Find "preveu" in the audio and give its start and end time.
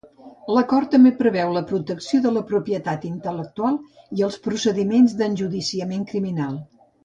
1.19-1.51